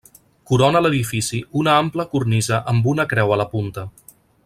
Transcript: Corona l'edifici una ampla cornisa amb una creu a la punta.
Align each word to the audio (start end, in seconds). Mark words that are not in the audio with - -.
Corona 0.51 0.79
l'edifici 0.85 1.41
una 1.63 1.77
ampla 1.83 2.07
cornisa 2.15 2.59
amb 2.73 2.91
una 2.95 3.07
creu 3.15 3.37
a 3.37 3.39
la 3.43 3.49
punta. 3.57 3.89